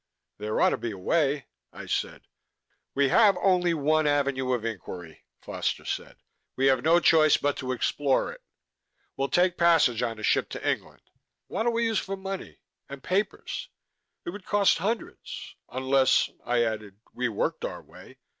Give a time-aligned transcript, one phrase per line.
[0.39, 2.23] "There ought to be a way...." I said.
[2.95, 6.15] "We have only one avenue of inquiry," Foster said.
[6.55, 8.41] "We have no choice but to explore it.
[9.15, 11.03] We'll take passage on a ship to England"
[11.49, 12.57] "What'll we use for money
[12.89, 13.69] and papers?
[14.25, 15.53] It would cost hundreds.
[15.69, 18.17] Unless" I added," we worked our way.